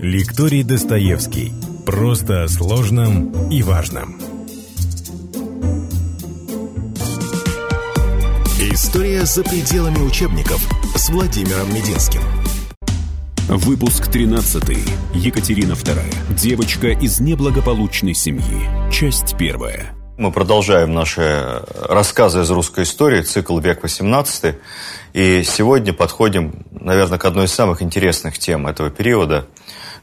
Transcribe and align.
Лекторий 0.00 0.62
Достоевский. 0.62 1.52
Просто 1.84 2.44
о 2.44 2.48
сложном 2.48 3.50
и 3.50 3.64
важном. 3.64 4.16
История 8.60 9.24
за 9.24 9.42
пределами 9.42 9.98
учебников 9.98 10.60
с 10.94 11.10
Владимиром 11.10 11.74
Мединским. 11.74 12.22
Выпуск 13.48 14.06
13. 14.06 14.62
Екатерина 15.14 15.72
II. 15.72 16.36
Девочка 16.36 16.90
из 16.90 17.18
неблагополучной 17.18 18.14
семьи. 18.14 18.92
Часть 18.92 19.36
первая. 19.36 19.98
Мы 20.18 20.32
продолжаем 20.32 20.94
наши 20.94 21.62
рассказы 21.88 22.42
из 22.42 22.50
русской 22.50 22.82
истории, 22.82 23.22
цикл 23.22 23.56
«Век 23.60 23.84
XVIII». 23.84 24.56
И 25.12 25.44
сегодня 25.44 25.92
подходим, 25.92 26.66
наверное, 26.72 27.18
к 27.18 27.24
одной 27.24 27.44
из 27.44 27.52
самых 27.52 27.82
интересных 27.82 28.36
тем 28.36 28.66
этого 28.66 28.90
периода, 28.90 29.46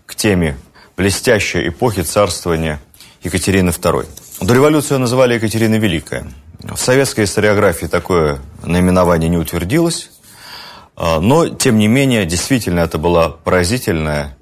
к 0.05 0.15
теме 0.15 0.57
блестящей 0.97 1.67
эпохи 1.69 2.01
царствования 2.01 2.79
Екатерины 3.23 3.69
II. 3.69 4.07
До 4.41 4.53
революции 4.53 4.95
ее 4.95 4.99
называли 4.99 5.35
Екатерина 5.35 5.75
Великая. 5.75 6.27
В 6.59 6.77
советской 6.77 7.25
историографии 7.25 7.85
такое 7.85 8.39
наименование 8.63 9.29
не 9.29 9.37
утвердилось, 9.37 10.09
а, 10.95 11.19
но, 11.19 11.49
тем 11.49 11.77
не 11.77 11.87
менее, 11.87 12.25
действительно 12.25 12.79
это 12.79 12.97
была 12.97 13.29
поразительная, 13.29 14.37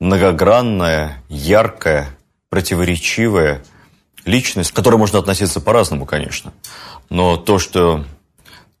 многогранная, 0.00 1.22
яркая, 1.28 2.08
противоречивая 2.48 3.62
личность, 4.24 4.72
к 4.72 4.76
которой 4.76 4.96
можно 4.96 5.18
относиться 5.18 5.60
по-разному, 5.60 6.06
конечно. 6.06 6.52
Но 7.10 7.36
то, 7.36 7.58
что 7.58 8.04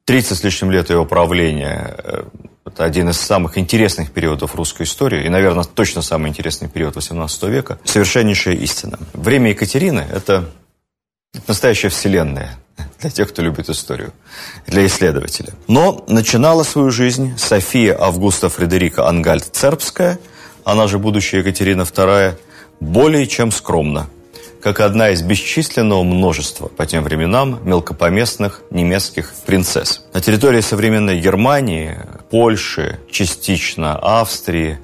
30 0.04 0.38
с 0.38 0.42
лишним 0.42 0.70
лет 0.70 0.90
его 0.90 1.04
правления 1.04 1.94
э,– 1.98 2.24
это 2.64 2.84
один 2.84 3.10
из 3.10 3.20
самых 3.20 3.58
интересных 3.58 4.10
периодов 4.10 4.54
русской 4.54 4.84
истории, 4.84 5.24
и, 5.24 5.28
наверное, 5.28 5.64
точно 5.64 6.02
самый 6.02 6.30
интересный 6.30 6.68
период 6.68 6.96
XVIII 6.96 7.50
века, 7.50 7.78
совершеннейшая 7.84 8.54
истина. 8.54 8.98
Время 9.12 9.50
Екатерины– 9.50 10.06
это 10.12 10.50
настоящая 11.46 11.90
вселенная 11.90 12.58
для 13.00 13.10
тех, 13.10 13.28
кто 13.28 13.42
любит 13.42 13.68
историю, 13.68 14.12
для 14.66 14.86
исследователя. 14.86 15.52
Но 15.68 16.04
начинала 16.08 16.62
свою 16.62 16.90
жизнь 16.90 17.36
София 17.36 17.96
Августа 18.00 18.48
Фредерика 18.48 19.02
Ангальд-Цербская, 19.08 20.18
она 20.64 20.86
же 20.86 20.98
будущая 20.98 21.40
Екатерина 21.40 21.82
II, 21.82 22.38
более 22.80 23.26
чем 23.26 23.52
скромно, 23.52 24.08
как 24.64 24.80
одна 24.80 25.10
из 25.10 25.20
бесчисленного 25.20 26.02
множества 26.04 26.68
по 26.68 26.86
тем 26.86 27.04
временам 27.04 27.60
мелкопоместных 27.64 28.62
немецких 28.70 29.34
принцесс. 29.44 30.00
На 30.14 30.22
территории 30.22 30.62
современной 30.62 31.20
Германии, 31.20 31.98
Польши, 32.30 32.98
частично 33.10 33.98
Австрии, 33.98 34.78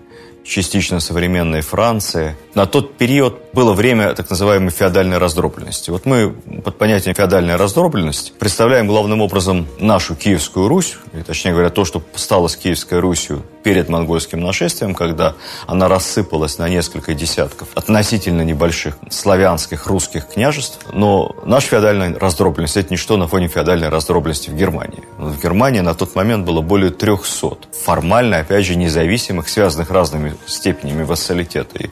частично 0.44 1.00
современной 1.00 1.62
Франции. 1.62 2.36
На 2.54 2.66
тот 2.66 2.96
период 2.96 3.38
было 3.52 3.72
время 3.72 4.12
так 4.14 4.28
называемой 4.28 4.70
феодальной 4.70 5.18
раздробленности. 5.18 5.90
Вот 5.90 6.04
мы 6.04 6.30
под 6.30 6.78
понятием 6.78 7.14
феодальная 7.14 7.56
раздробленность 7.56 8.32
представляем 8.38 8.86
главным 8.86 9.20
образом 9.20 9.66
нашу 9.78 10.16
Киевскую 10.16 10.68
Русь, 10.68 10.96
точнее 11.26 11.52
говоря, 11.52 11.70
то, 11.70 11.84
что 11.84 12.02
стало 12.14 12.48
с 12.48 12.56
Киевской 12.56 12.98
Русью 12.98 13.42
перед 13.62 13.88
монгольским 13.88 14.40
нашествием, 14.40 14.94
когда 14.94 15.34
она 15.66 15.88
рассыпалась 15.88 16.58
на 16.58 16.68
несколько 16.68 17.14
десятков 17.14 17.68
относительно 17.74 18.42
небольших 18.42 18.96
славянских 19.10 19.86
русских 19.86 20.28
княжеств. 20.28 20.80
Но 20.92 21.36
наша 21.44 21.68
феодальная 21.68 22.18
раздробленность– 22.18 22.76
это 22.78 22.92
ничто 22.92 23.16
на 23.16 23.28
фоне 23.28 23.48
феодальной 23.48 23.88
раздробленности 23.88 24.50
в 24.50 24.56
Германии. 24.56 25.02
В 25.18 25.40
Германии 25.40 25.80
на 25.80 25.94
тот 25.94 26.14
момент 26.14 26.46
было 26.46 26.62
более 26.62 26.90
300 26.90 27.58
формально, 27.84 28.38
опять 28.38 28.64
же, 28.64 28.76
независимых, 28.76 29.48
связанных 29.48 29.90
разными 29.90 30.34
степенями 30.46 31.02
вассалитета 31.02 31.78
и 31.78 31.86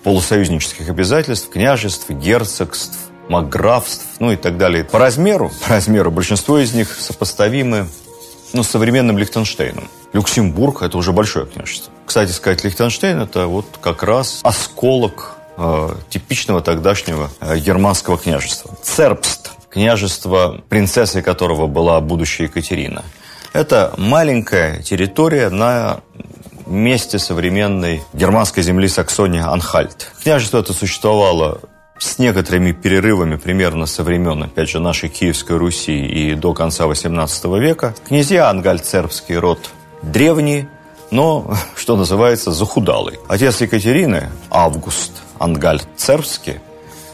полусоюзнических 0.48 0.88
обязательств, 0.88 1.50
княжеств, 1.50 2.10
герцогств, 2.10 2.96
маграфств, 3.28 4.06
ну 4.18 4.32
и 4.32 4.36
так 4.36 4.56
далее. 4.56 4.84
По 4.84 4.98
размеру, 4.98 5.50
по 5.64 5.70
размеру 5.70 6.10
большинство 6.10 6.58
из 6.58 6.74
них 6.74 6.96
сопоставимы 6.98 7.86
ну, 8.52 8.62
с 8.62 8.68
современным 8.68 9.18
Лихтенштейном. 9.18 9.88
Люксембург– 10.12 10.82
это 10.82 10.96
уже 10.96 11.12
большое 11.12 11.46
княжество. 11.46 11.92
Кстати 12.06 12.32
сказать, 12.32 12.64
Лихтенштейн– 12.64 13.20
это 13.22 13.46
вот 13.46 13.66
как 13.82 14.02
раз 14.02 14.40
осколок 14.42 15.36
э, 15.58 15.90
типичного 16.08 16.62
тогдашнего 16.62 17.30
э, 17.40 17.58
германского 17.58 18.16
княжества. 18.16 18.74
Цербст– 18.82 19.50
княжество, 19.70 20.62
принцессой 20.70 21.20
которого 21.20 21.66
была 21.66 22.00
будущая 22.00 22.46
Екатерина. 22.46 23.04
Это 23.52 23.92
маленькая 23.98 24.82
территория 24.82 25.50
на 25.50 26.00
месте 26.70 27.18
современной 27.18 28.02
германской 28.12 28.62
земли 28.62 28.88
Саксония-Анхальт. 28.88 30.12
Княжество 30.22 30.58
это 30.58 30.72
существовало 30.72 31.60
с 31.98 32.18
некоторыми 32.18 32.72
перерывами 32.72 33.36
примерно 33.36 33.86
со 33.86 34.02
времен, 34.02 34.42
опять 34.42 34.68
же, 34.68 34.78
нашей 34.78 35.08
Киевской 35.08 35.56
Руси 35.56 35.98
и 35.98 36.34
до 36.34 36.54
конца 36.54 36.84
XVIII 36.84 37.60
века. 37.60 37.94
Князья 38.06 38.48
ангальцербский 38.50 39.36
род 39.36 39.70
древний, 40.02 40.68
но, 41.10 41.56
что 41.76 41.96
называется, 41.96 42.52
захудалый. 42.52 43.18
Отец 43.28 43.60
Екатерины, 43.60 44.30
Август 44.50 45.12
Ангальцербский, 45.38 46.60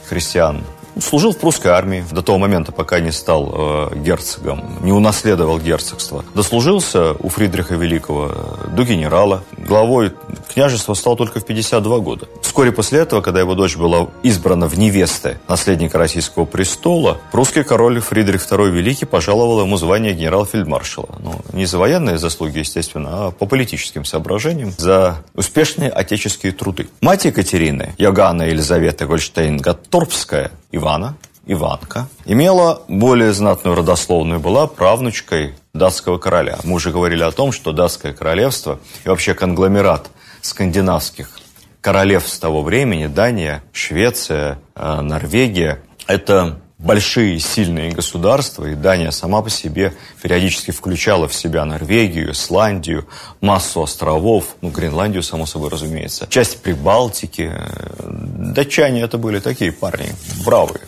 христиан, 0.09 0.65
Служил 1.01 1.33
в 1.33 1.39
прусской 1.39 1.73
армии 1.73 2.05
до 2.11 2.23
того 2.23 2.39
момента, 2.39 2.73
пока 2.73 3.01
не 3.01 3.13
стал 3.13 3.91
э, 3.93 3.99
герцогом, 3.99 4.79
не 4.83 4.93
унаследовал 4.93 5.59
герцогство. 5.59 6.25
Дослужился 6.35 7.13
у 7.15 7.29
Фридриха 7.29 7.75
Великого 7.75 8.31
э, 8.33 8.69
до 8.77 8.85
генерала. 8.85 9.43
Главой 9.59 10.13
княжества 10.53 10.95
стал 10.95 11.17
только 11.17 11.41
в 11.41 11.47
52 11.47 11.99
года. 11.99 12.29
Вскоре 12.43 12.71
после 12.71 13.01
этого, 13.01 13.21
когда 13.21 13.41
его 13.41 13.55
дочь 13.55 13.77
была 13.77 14.09
избрана 14.23 14.69
в 14.69 14.79
невесты 14.79 15.39
наследника 15.49 15.99
российского 15.99 16.45
престола, 16.45 17.19
прусский 17.33 17.65
король 17.65 18.01
Фридрих 18.01 18.43
II 18.43 18.71
Великий 18.71 19.07
пожаловал 19.07 19.63
ему 19.63 19.77
звание 19.77 20.15
генерал-фельдмаршала. 20.15 21.09
Ну, 21.19 21.35
не 21.53 21.67
за 21.67 21.79
военные 21.79 22.19
заслуги, 22.19 22.59
естественно, 22.59 23.09
а 23.13 23.31
по 23.33 23.47
политическим 23.47 24.05
соображениям, 24.05 24.73
за 24.79 25.17
успешные 25.35 25.91
отеческие 25.91 26.53
труды. 26.53 26.89
Мать 27.01 27.25
Екатерины, 27.25 27.95
Йоганна 27.99 28.45
Елизавета 28.45 29.07
Гольштейн-Гатторпская, 29.07 30.51
Ивана, 30.75 31.17
Иванка, 31.47 32.09
имела 32.25 32.83
более 32.89 33.33
знатную 33.33 33.77
родословную, 33.77 34.41
была 34.41 34.67
правнучкой 34.67 35.55
датского 35.73 36.19
короля. 36.19 36.59
Мы 36.65 36.75
уже 36.75 36.91
говорили 36.91 37.23
о 37.23 37.31
том, 37.31 37.53
что 37.53 37.73
датское 37.73 38.13
королевство 38.13 38.79
и 39.05 39.09
вообще 39.09 39.35
конгломерат 39.35 40.11
скандинавских 40.41 41.39
королевств 41.81 42.41
того 42.41 42.63
времени, 42.63 43.07
Дания, 43.07 43.63
Швеция, 43.73 44.59
э, 44.75 45.01
Норвегия, 45.03 45.81
это 46.07 46.61
большие 46.85 47.41
сильные 47.41 47.91
государства, 47.91 48.67
и 48.67 48.75
Дания 48.75 49.11
сама 49.11 49.43
по 49.43 49.51
себе 49.51 49.95
периодически 50.23 50.71
включала 50.71 51.27
в 51.29 51.35
себя 51.35 51.65
Норвегию, 51.65 52.33
Исландию, 52.33 53.07
массу 53.41 53.83
островов, 53.83 54.57
ну, 54.61 54.71
Гренландию, 54.71 55.23
само 55.23 55.47
собой, 55.47 55.71
разумеется, 55.71 56.27
часть 56.29 56.63
Прибалтики. 56.63 57.53
Датчане 57.99 59.01
это 59.03 59.19
были 59.19 59.41
такие 59.41 59.73
парни, 59.73 60.11
бравые. 60.45 60.81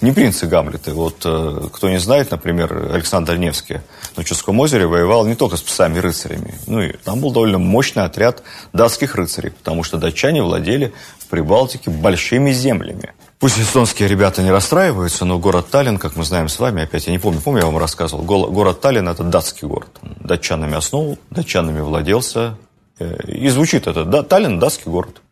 Не 0.00 0.12
принцы 0.12 0.46
Гамлеты. 0.46 0.92
Вот 0.92 1.22
э, 1.24 1.68
кто 1.72 1.88
не 1.88 1.98
знает, 1.98 2.30
например, 2.30 2.90
Александр 2.92 3.36
Невский 3.36 3.80
на 4.16 4.24
Чудском 4.24 4.58
озере 4.60 4.86
воевал 4.86 5.26
не 5.26 5.34
только 5.34 5.56
с 5.56 5.62
псами-рыцарями. 5.62 6.54
Ну 6.66 6.80
и 6.80 6.92
там 6.92 7.20
был 7.20 7.32
довольно 7.32 7.58
мощный 7.58 8.04
отряд 8.04 8.42
датских 8.72 9.14
рыцарей, 9.14 9.50
потому 9.50 9.82
что 9.82 9.96
датчане 9.98 10.42
владели 10.42 10.92
в 11.18 11.26
Прибалтике 11.26 11.90
большими 11.90 12.52
землями. 12.52 13.12
Пусть 13.38 13.58
эстонские 13.58 14.08
ребята 14.08 14.42
не 14.42 14.50
расстраиваются, 14.50 15.24
но 15.24 15.38
город 15.38 15.68
Таллин, 15.70 15.98
как 15.98 16.16
мы 16.16 16.24
знаем 16.24 16.48
с 16.48 16.58
вами, 16.58 16.82
опять 16.82 17.06
я 17.06 17.12
не 17.12 17.20
помню, 17.20 17.40
помню, 17.40 17.60
я 17.60 17.66
вам 17.66 17.78
рассказывал, 17.78 18.24
город 18.24 18.80
Таллин– 18.80 19.08
это 19.10 19.22
датский 19.22 19.68
город. 19.68 19.90
Датчанами 20.02 20.76
основу, 20.76 21.18
датчанами 21.30 21.80
владелся. 21.80 22.56
Э, 22.98 23.16
и 23.28 23.48
звучит 23.48 23.86
это, 23.86 24.04
да, 24.04 24.22
Таллин– 24.22 24.58
датский 24.60 24.90
город. 24.90 25.22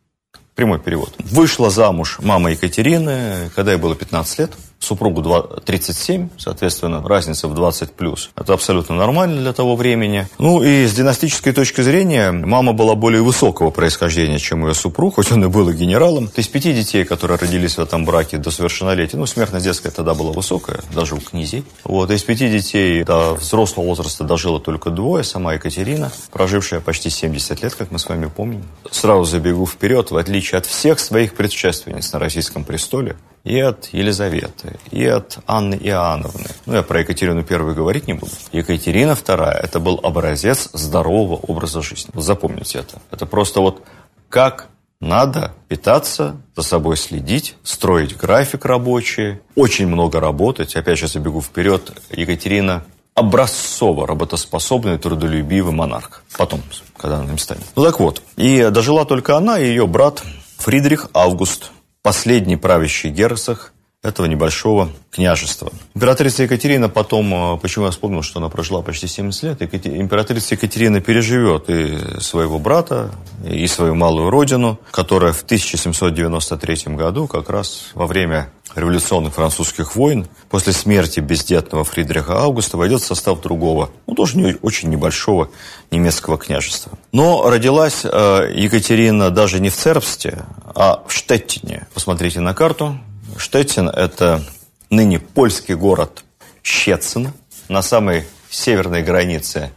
Прямой 0.57 0.79
перевод. 0.79 1.15
Вышла 1.19 1.69
замуж 1.69 2.17
мама 2.23 2.51
Екатерины, 2.51 3.51
когда 3.55 3.73
ей 3.73 3.79
было 3.79 3.95
15 3.95 4.39
лет 4.39 4.53
супругу 4.87 5.23
37, 5.65 6.29
соответственно, 6.39 7.03
разница 7.07 7.49
в 7.49 7.55
20 7.55 7.93
плюс. 7.93 8.31
Это 8.37 8.55
абсолютно 8.55 8.95
нормально 8.95 9.41
для 9.43 9.53
того 9.53 9.77
времени. 9.77 10.29
Ну 10.39 10.63
и 10.63 10.87
с 10.87 10.95
династической 10.95 11.53
точки 11.53 11.81
зрения, 11.81 12.31
мама 12.31 12.73
была 12.73 12.95
более 12.95 13.23
высокого 13.23 13.71
происхождения, 13.71 14.39
чем 14.39 14.67
ее 14.67 14.75
супруг, 14.75 15.17
хоть 15.17 15.33
он 15.33 15.45
и 15.45 15.49
был 15.49 15.69
и 15.69 15.75
генералом. 15.75 16.29
То 16.29 16.39
есть 16.39 16.51
пяти 16.53 16.73
детей, 16.73 17.05
которые 17.05 17.39
родились 17.39 17.77
в 17.77 17.81
этом 17.81 18.05
браке 18.05 18.39
до 18.39 18.51
совершеннолетия, 18.51 19.17
ну, 19.17 19.27
смертность 19.27 19.65
детская 19.65 19.91
тогда 19.91 20.15
была 20.15 20.33
высокая, 20.33 20.81
даже 20.95 21.15
у 21.15 21.19
князей. 21.19 21.65
Вот, 21.85 22.11
из 22.11 22.23
пяти 22.23 22.49
детей 22.49 23.03
до 23.05 23.35
взрослого 23.35 23.87
возраста 23.87 24.25
дожило 24.25 24.61
только 24.61 24.91
двое, 24.91 25.25
сама 25.25 25.55
Екатерина, 25.55 26.13
прожившая 26.33 26.81
почти 26.81 27.11
70 27.11 27.63
лет, 27.63 27.75
как 27.75 27.91
мы 27.91 27.99
с 27.99 28.09
вами 28.09 28.27
помним. 28.27 28.63
Сразу 28.91 29.25
забегу 29.25 29.67
вперед, 29.67 30.11
в 30.11 30.17
отличие 30.17 30.59
от 30.59 30.67
всех 30.67 31.01
своих 31.01 31.35
предшественниц 31.35 32.13
на 32.13 32.19
российском 32.19 32.65
престоле, 32.65 33.17
и 33.47 33.61
от 33.61 33.87
Елизаветы, 33.93 34.77
и 34.91 35.07
от 35.07 35.39
Анны 35.47 35.77
Иоанновны. 35.77 36.49
Ну, 36.67 36.75
я 36.75 36.83
про 36.83 37.01
Екатерину 37.01 37.45
Первую 37.45 37.77
говорить 37.77 38.09
не 38.09 38.15
буду. 38.15 38.33
Екатерина 38.51 39.15
Вторая– 39.15 39.57
это 39.63 39.79
был 39.79 40.01
образец 40.03 40.69
здорового 40.73 41.37
образа 41.37 41.81
жизни. 41.81 42.11
Вот 42.13 42.25
запомните 42.25 42.81
это. 42.81 43.01
Это 43.13 43.25
просто 43.25 43.61
вот 43.61 43.85
как 44.29 44.67
надо 44.99 45.53
питаться, 45.69 46.37
за 46.57 46.63
собой 46.63 46.97
следить, 46.97 47.55
строить 47.63 48.17
график 48.17 48.65
рабочий, 48.65 49.39
очень 49.55 49.87
много 49.87 50.19
работать. 50.19 50.75
Опять 50.75 50.99
же, 50.99 51.07
забегу 51.07 51.41
вперед, 51.41 51.93
Екатерина 52.11 52.83
образцово 53.15 54.09
работоспособный, 54.09 54.99
трудолюбивый 54.99 55.73
монарх. 55.73 56.25
Потом, 56.37 56.63
когда 56.97 57.19
она 57.19 57.31
им 57.31 57.39
станет. 57.39 57.65
Ну 57.77 57.85
так 57.85 58.01
вот, 58.01 58.23
и 58.37 58.71
дожила 58.73 59.05
только 59.05 59.37
она 59.37 59.61
и 59.61 59.69
ее 59.69 59.87
брат 59.87 60.25
Фридрих 60.59 61.11
Август, 61.15 61.71
последний 62.07 62.57
правящий 62.57 63.11
герцог 63.11 63.73
этого 64.07 64.27
небольшого 64.27 64.91
княжества. 65.11 65.73
Императрица 65.95 66.45
Екатерина 66.45 66.89
потом, 66.89 67.55
э, 67.55 67.59
почему 67.59 67.87
я 67.87 67.91
вспомнил, 67.91 68.23
что 68.23 68.39
она 68.39 68.49
прожила 68.49 68.83
почти 68.83 69.07
70 69.07 69.43
лет, 69.43 69.87
императрица 69.87 70.55
Екатерина 70.55 71.01
переживет 71.01 71.69
и 71.69 72.21
своего 72.21 72.59
брата, 72.59 73.11
и 73.45 73.67
свою 73.67 73.95
малую 73.95 74.31
родину, 74.31 74.79
которая 74.91 75.33
в 75.33 75.43
1793 75.43 76.97
году, 76.97 77.27
как 77.27 77.51
раз 77.51 77.91
во 77.95 78.07
время 78.07 78.51
революционных 78.75 79.35
французских 79.35 79.97
войн, 79.97 80.27
после 80.51 80.73
смерти 80.73 81.21
бездетного 81.21 81.85
Фридриха 81.85 82.43
Августа, 82.43 82.77
войдет 82.77 83.01
в 83.01 83.07
состав 83.07 83.41
другого, 83.41 83.91
ну, 84.07 84.15
тоже 84.15 84.37
не, 84.37 84.57
очень 84.61 84.91
небольшого 84.91 85.49
немецкого 85.91 86.37
княжества. 86.37 86.93
Но 87.13 87.49
родилась 87.49 88.03
э, 88.05 88.53
Екатерина 88.55 89.31
даже 89.31 89.61
не 89.61 89.71
в 89.71 89.77
Цербсте, 89.77 90.45
а 90.75 91.03
в 91.07 91.13
Штеттине. 91.13 91.87
Посмотрите 91.95 92.41
на 92.41 92.53
карту, 92.53 92.99
Штеттин– 93.39 93.89
это 93.95 94.43
ныне 94.91 95.19
польский 95.19 95.75
город 95.75 96.25
Щецин 96.63 97.33
на 97.69 97.83
самой 97.83 98.27
северной 98.51 99.03
границе 99.03 99.73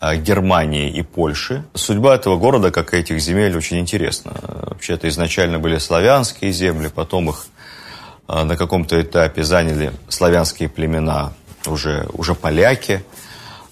а, 0.00 0.16
Германии 0.16 0.90
и 0.90 1.02
Польши. 1.02 1.64
Судьба 1.74 2.14
этого 2.14 2.36
города, 2.36 2.70
как 2.70 2.94
и 2.94 2.98
этих 2.98 3.20
земель, 3.20 3.56
очень 3.56 3.78
интересна. 3.78 4.32
Вообще, 4.42 4.94
это 4.94 5.08
изначально 5.08 5.58
были 5.58 5.78
славянские 5.78 6.52
земли, 6.52 6.90
потом 6.94 7.30
их 7.30 7.46
а, 8.26 8.44
на 8.44 8.56
каком-то 8.56 9.00
этапе 9.00 9.44
заняли 9.44 9.92
славянские 10.08 10.68
племена, 10.68 11.32
уже, 11.66 12.08
уже 12.12 12.34
поляки. 12.34 13.04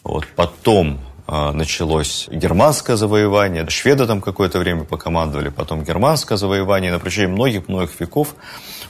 Вот. 0.02 0.26
Потом 0.36 1.00
началось 1.26 2.28
германское 2.30 2.96
завоевание, 2.96 3.68
шведы 3.68 4.06
там 4.06 4.20
какое-то 4.20 4.58
время 4.58 4.84
покомандовали, 4.84 5.48
потом 5.48 5.84
германское 5.84 6.36
завоевание. 6.36 6.92
На 6.92 6.98
протяжении 6.98 7.32
многих-многих 7.32 7.98
веков 8.00 8.34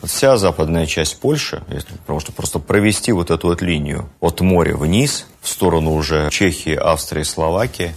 вся 0.02 0.36
западная 0.36 0.86
часть 0.86 1.20
Польши, 1.20 1.62
если 1.68 1.94
просто, 2.06 2.32
просто 2.32 2.58
провести 2.58 3.12
вот 3.12 3.30
эту 3.30 3.48
вот 3.48 3.62
линию 3.62 4.08
от 4.20 4.40
моря 4.40 4.76
вниз, 4.76 5.26
в 5.40 5.48
сторону 5.48 5.92
уже 5.92 6.30
Чехии, 6.30 6.74
Австрии, 6.74 7.22
Словакии, 7.22 7.94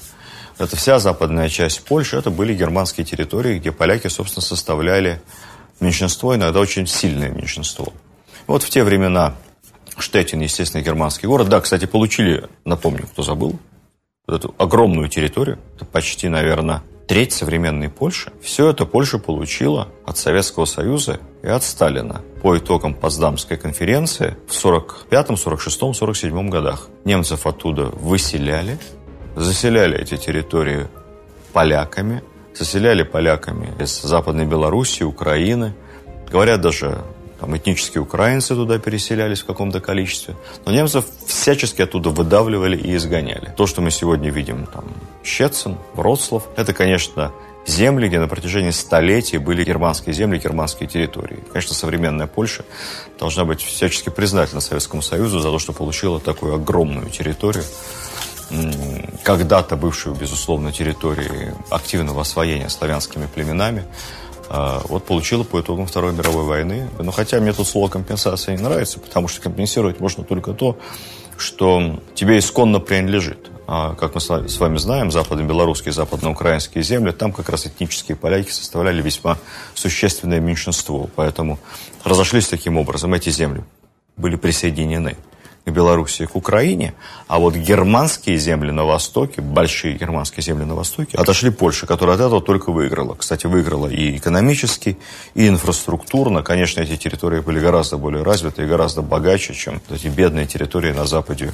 это 0.57 0.75
вся 0.75 0.99
западная 0.99 1.49
часть 1.49 1.83
Польши, 1.83 2.17
это 2.17 2.29
были 2.29 2.53
германские 2.53 3.05
территории, 3.05 3.59
где 3.59 3.71
поляки, 3.71 4.07
собственно, 4.07 4.43
составляли 4.43 5.21
меньшинство, 5.79 6.35
иногда 6.35 6.59
очень 6.59 6.87
сильное 6.87 7.29
меньшинство. 7.29 7.93
Вот 8.47 8.63
в 8.63 8.69
те 8.69 8.83
времена 8.83 9.35
Штеттин, 9.97 10.41
естественно, 10.41 10.81
германский 10.81 11.27
город. 11.27 11.49
Да, 11.49 11.61
кстати, 11.61 11.85
получили, 11.85 12.49
напомню, 12.65 13.07
кто 13.07 13.23
забыл, 13.23 13.57
вот 14.27 14.36
эту 14.36 14.56
огромную 14.57 15.07
территорию. 15.10 15.60
Это 15.75 15.86
почти, 15.86 16.30
наверное, 16.30 16.83
треть 17.07 17.33
современной 17.33 17.89
Польши, 17.89 18.31
все 18.42 18.69
это 18.69 18.86
Польша 18.86 19.19
получила 19.19 19.89
от 20.06 20.18
Советского 20.18 20.66
Союза 20.66 21.19
и 21.44 21.48
от 21.48 21.63
Сталина 21.63 22.22
по 22.42 22.57
итогам 22.57 22.94
Потсдамской 22.94 23.57
конференции 23.57 24.36
в 24.48 24.51
45-м, 24.51 25.36
46-м, 25.36 25.92
47-м 25.92 26.50
годах. 26.50 26.89
Немцев 27.04 27.45
оттуда 27.45 27.86
выселяли, 27.86 28.80
заселяли 29.36 30.00
эти 30.00 30.18
территории 30.18 30.88
поляками, 31.54 32.24
заселяли 32.56 33.04
поляками 33.04 33.74
из 33.80 34.01
Западной 34.01 34.45
Белоруссии, 34.45 35.04
Украины. 35.04 35.75
Говорят, 36.31 36.62
даже 36.62 37.04
там 37.39 37.55
этнические 37.55 38.01
украинцы 38.01 38.55
туда 38.55 38.79
переселялись 38.79 39.41
в 39.41 39.45
каком-то 39.45 39.79
количестве. 39.79 40.35
Но 40.65 40.71
немцев 40.71 41.05
всячески 41.27 41.81
оттуда 41.81 42.09
выдавливали 42.09 42.77
и 42.77 42.95
изгоняли. 42.95 43.53
То, 43.57 43.67
что 43.67 43.81
мы 43.81 43.91
сегодня 43.91 44.31
видим, 44.31 44.65
там, 44.67 44.85
Щецин, 45.23 45.77
Вроцлав, 45.93 46.47
это, 46.55 46.73
конечно, 46.73 47.31
земли, 47.67 48.07
где 48.07 48.19
на 48.19 48.27
протяжении 48.27 48.71
столетий 48.71 49.37
были 49.37 49.63
германские 49.63 50.13
земли, 50.13 50.39
германские 50.39 50.87
территории. 50.87 51.43
Конечно, 51.51 51.73
современная 51.73 52.27
Польша 52.27 52.63
должна 53.19 53.43
быть 53.45 53.61
всячески 53.61 54.09
признательна 54.09 54.61
Советскому 54.61 55.01
Союзу 55.01 55.39
за 55.39 55.49
то, 55.49 55.59
что 55.59 55.73
получила 55.73 56.19
такую 56.19 56.55
огромную 56.55 57.09
территорию, 57.09 57.63
когда-то 59.23 59.75
бывшую, 59.75 60.15
безусловно, 60.15 60.71
территорией 60.71 61.53
активного 61.69 62.21
освоения 62.21 62.69
славянскими 62.69 63.27
племенами, 63.33 63.83
вот 64.50 65.06
получила 65.06 65.44
по 65.44 65.62
итогам 65.62 65.88
Второй 65.88 66.13
мировой 66.13 66.44
войны. 66.44 66.89
Но 67.00 67.12
хотя 67.12 67.39
мне 67.39 67.53
тут 67.53 67.68
слово 67.68 67.89
компенсация 67.89 68.56
не 68.56 68.63
нравится, 68.63 69.00
потому 69.00 69.27
что 69.27 69.42
компенсировать 69.42 70.00
можно 70.00 70.24
только 70.24 70.53
то, 70.53 70.77
что 71.38 72.00
тебе 72.13 72.39
исконно 72.39 72.80
принадлежит. 72.80 73.50
А, 73.68 73.95
как 73.95 74.13
мы 74.13 74.21
с 74.21 74.59
вами 74.59 74.77
знаем, 74.77 75.12
западно-белорусские, 75.12 75.92
западно-украинские 75.92 76.83
земли, 76.83 77.12
там 77.12 77.33
как 77.33 77.50
раз 77.50 77.65
этнические 77.65 78.15
поляки 78.15 78.51
составляли 78.51 79.01
весьма 79.01 79.38
существенное 79.74 80.39
меньшинство. 80.39 81.09
Поэтому 81.15 81.57
разошлись 82.03 82.47
таким 82.47 82.77
образом 82.77 83.13
эти 83.13 83.30
земли, 83.30 83.63
были 84.18 84.36
присоединены 84.36 85.18
к 85.65 85.69
Белоруссии, 85.69 86.25
к 86.25 86.35
Украине, 86.35 86.94
а 87.27 87.39
вот 87.39 87.56
германские 87.56 88.38
земли 88.38 88.71
на 88.71 88.85
Востоке, 88.85 89.41
большие 89.41 89.97
германские 89.97 90.44
земли 90.44 90.63
на 90.63 90.75
Востоке, 90.75 91.17
отошли 91.17 91.50
Польше, 91.50 91.88
которая 91.88 92.15
от 92.15 92.21
этого 92.21 92.41
только 92.41 92.71
выиграла. 92.71 93.15
Кстати, 93.15 93.47
выиграла 93.47 93.88
и 93.88 94.17
экономически, 94.17 94.97
и 95.33 95.47
инфраструктурно. 95.47 96.44
Конечно, 96.44 96.81
эти 96.81 96.95
территории 96.97 97.39
были 97.39 97.59
гораздо 97.59 97.97
более 97.97 98.23
развиты 98.23 98.63
и 98.63 98.67
гораздо 98.67 99.01
богаче, 99.01 99.53
чем 99.53 99.81
эти 99.89 100.07
бедные 100.07 100.45
территории 100.45 100.91
на 100.91 101.06
западе 101.06 101.51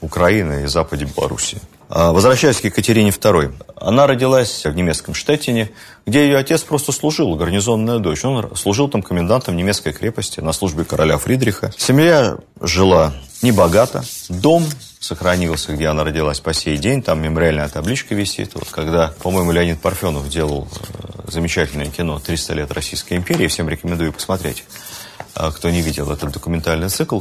Украины 0.00 0.64
и 0.64 0.66
западе 0.66 1.04
Белоруссии. 1.04 1.60
А, 1.94 2.10
возвращаясь 2.10 2.58
к 2.58 2.64
Екатерине 2.64 3.10
II. 3.10 3.52
Она 3.76 4.06
родилась 4.06 4.64
в 4.64 4.74
немецком 4.74 5.12
Штеттине, 5.12 5.70
где 6.06 6.24
ее 6.24 6.38
отец 6.38 6.62
просто 6.62 6.90
служил, 6.90 7.34
гарнизонная 7.34 7.98
дочь. 7.98 8.24
Он 8.24 8.56
служил 8.56 8.88
там 8.88 9.02
комендантом 9.02 9.56
немецкой 9.56 9.92
крепости 9.92 10.40
на 10.40 10.52
службе 10.52 10.84
короля 10.84 11.18
Фридриха. 11.18 11.70
Семья 11.76 12.38
жила 12.62 13.12
небогато. 13.42 14.04
Дом 14.30 14.64
сохранился, 15.00 15.74
где 15.74 15.88
она 15.88 16.02
родилась 16.02 16.40
по 16.40 16.54
сей 16.54 16.78
день. 16.78 17.02
Там 17.02 17.20
мемориальная 17.20 17.68
табличка 17.68 18.14
висит. 18.14 18.54
Вот 18.54 18.70
когда, 18.70 19.12
по-моему, 19.22 19.52
Леонид 19.52 19.78
Парфенов 19.78 20.26
делал 20.30 20.68
э, 20.70 21.30
замечательное 21.30 21.90
кино 21.90 22.22
«300 22.26 22.54
лет 22.54 22.72
Российской 22.72 23.18
империи», 23.18 23.48
всем 23.48 23.68
рекомендую 23.68 24.14
посмотреть, 24.14 24.64
а, 25.34 25.50
кто 25.50 25.68
не 25.68 25.82
видел 25.82 26.10
этот 26.10 26.32
документальный 26.32 26.88
цикл. 26.88 27.20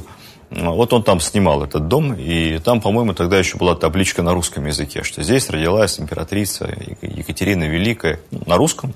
Вот 0.52 0.92
он 0.92 1.04
там 1.04 1.22
снимал 1.22 1.64
этот 1.64 1.88
дом, 1.88 2.14
и 2.14 2.60
там, 2.60 2.82
по-моему, 2.82 3.14
тогда 3.14 3.40
еще 3.40 3.58
была 3.58 3.74
табличка 3.74 4.22
на 4.22 4.34
русском 4.34 4.66
языке, 4.66 5.02
что 5.02 5.24
здесь 5.24 5.50
родилась 5.50 5.98
императрица 5.98 6.70
Екатерина 7.02 7.64
Великая 7.64 8.20
на 8.32 8.58
русском, 8.58 8.94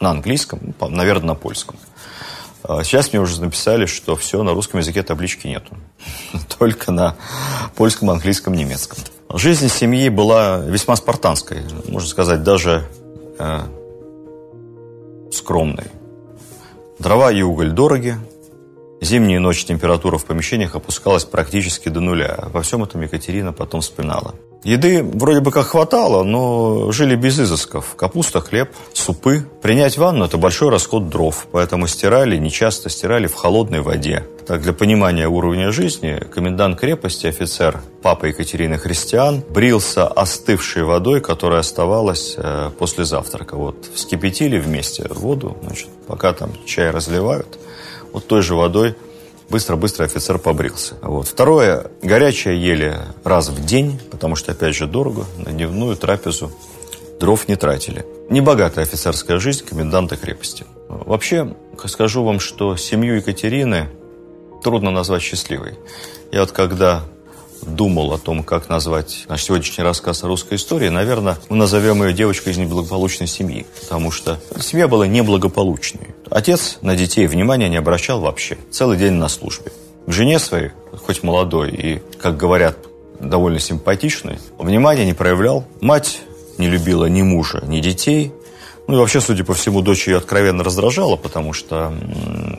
на 0.00 0.10
английском, 0.10 0.74
наверное, 0.78 1.28
на 1.28 1.34
польском. 1.34 1.76
А 2.62 2.84
сейчас 2.84 3.12
мне 3.12 3.22
уже 3.22 3.40
написали, 3.40 3.86
что 3.86 4.16
все, 4.16 4.42
на 4.42 4.52
русском 4.52 4.80
языке 4.80 5.02
таблички 5.02 5.46
нету. 5.46 5.74
Только 6.58 6.92
на 6.92 7.16
польском, 7.74 8.10
английском, 8.10 8.52
немецком. 8.52 8.98
Жизнь 9.32 9.70
семьи 9.70 10.10
была 10.10 10.58
весьма 10.58 10.96
спартанской, 10.96 11.62
можно 11.88 12.08
сказать, 12.08 12.42
даже 12.42 12.86
э, 13.38 13.60
скромной. 15.32 15.86
Дрова 16.98 17.32
и 17.32 17.40
уголь 17.40 17.70
дороги, 17.70 18.16
Зимние 19.00 19.40
ночи 19.40 19.66
температура 19.66 20.16
в 20.16 20.24
помещениях 20.24 20.74
опускалась 20.74 21.24
практически 21.24 21.88
до 21.90 22.00
нуля. 22.00 22.48
Во 22.52 22.62
всем 22.62 22.82
этом 22.82 23.02
Екатерина 23.02 23.52
потом 23.52 23.82
вспоминала. 23.82 24.34
Еды 24.64 25.04
вроде 25.04 25.40
бы 25.40 25.52
как 25.52 25.66
хватало, 25.66 26.24
но 26.24 26.90
жили 26.90 27.14
без 27.14 27.38
изысков. 27.38 27.94
Капуста, 27.94 28.40
хлеб, 28.40 28.70
супы. 28.94 29.46
Принять 29.62 29.96
ванну– 29.96 30.24
это 30.26 30.38
большой 30.38 30.70
расход 30.70 31.08
дров, 31.08 31.46
поэтому 31.52 31.86
стирали, 31.86 32.36
нечасто 32.36 32.88
стирали 32.88 33.28
в 33.28 33.34
холодной 33.34 33.80
воде. 33.80 34.24
Так, 34.46 34.62
для 34.62 34.72
понимания 34.72 35.28
уровня 35.28 35.70
жизни, 35.70 36.20
комендант 36.34 36.80
крепости, 36.80 37.26
офицер, 37.26 37.80
папа 38.02 38.26
Екатерины 38.26 38.78
Христиан, 38.78 39.44
брился 39.48 40.08
остывшей 40.08 40.82
водой, 40.84 41.20
которая 41.20 41.60
оставалась 41.60 42.34
э, 42.36 42.70
после 42.76 43.04
завтрака. 43.04 43.56
Вот 43.56 43.86
вскипятили 43.94 44.58
вместе 44.58 45.06
воду, 45.10 45.56
значит, 45.62 45.88
пока 46.08 46.32
там 46.32 46.50
чай 46.64 46.90
разливают– 46.90 47.58
вот 48.16 48.26
той 48.26 48.40
же 48.40 48.54
водой 48.54 48.96
быстро-быстро 49.50 50.04
офицер 50.04 50.38
побрился. 50.38 50.94
Вот. 51.02 51.28
Второе, 51.28 51.90
горячее 52.02 52.60
ели 52.60 52.98
раз 53.24 53.50
в 53.50 53.64
день, 53.64 54.00
потому 54.10 54.36
что, 54.36 54.52
опять 54.52 54.74
же, 54.74 54.86
дорого, 54.86 55.26
на 55.36 55.52
дневную 55.52 55.96
трапезу 55.96 56.50
дров 57.20 57.46
не 57.46 57.56
тратили. 57.56 58.06
Небогатая 58.30 58.86
офицерская 58.86 59.38
жизнь 59.38 59.66
коменданта 59.66 60.16
крепости. 60.16 60.64
Вообще, 60.88 61.54
скажу 61.84 62.24
вам, 62.24 62.40
что 62.40 62.74
семью 62.76 63.16
Екатерины 63.16 63.90
трудно 64.64 64.90
назвать 64.90 65.20
счастливой. 65.20 65.74
Я 66.32 66.40
вот 66.40 66.52
когда 66.52 67.04
думал 67.66 68.12
о 68.12 68.18
том, 68.18 68.42
как 68.42 68.68
назвать 68.68 69.24
наш 69.28 69.42
сегодняшний 69.42 69.84
рассказ 69.84 70.24
о 70.24 70.28
русской 70.28 70.54
истории, 70.54 70.88
наверное, 70.88 71.38
мы 71.48 71.56
назовем 71.56 72.02
ее 72.02 72.12
девочкой 72.12 72.52
из 72.52 72.58
неблагополучной 72.58 73.26
семьи, 73.26 73.66
потому 73.80 74.10
что 74.10 74.38
семья 74.60 74.88
была 74.88 75.06
неблагополучной. 75.06 76.14
Отец 76.30 76.78
на 76.80 76.96
детей 76.96 77.26
внимания 77.26 77.68
не 77.68 77.76
обращал 77.76 78.20
вообще, 78.20 78.58
целый 78.70 78.96
день 78.96 79.14
на 79.14 79.28
службе. 79.28 79.72
К 80.06 80.12
жене 80.12 80.38
своей, 80.38 80.70
хоть 81.04 81.22
молодой 81.22 81.70
и, 81.70 82.02
как 82.20 82.36
говорят, 82.36 82.76
довольно 83.20 83.58
симпатичной, 83.58 84.38
внимания 84.58 85.04
не 85.04 85.14
проявлял. 85.14 85.64
Мать 85.80 86.20
не 86.58 86.68
любила 86.68 87.06
ни 87.06 87.22
мужа, 87.22 87.62
ни 87.66 87.80
детей. 87.80 88.32
Ну 88.88 88.94
и 88.94 88.98
вообще, 88.98 89.20
судя 89.20 89.44
по 89.44 89.52
всему, 89.52 89.82
дочь 89.82 90.06
ее 90.06 90.18
откровенно 90.18 90.62
раздражала, 90.62 91.16
потому 91.16 91.52
что 91.52 91.92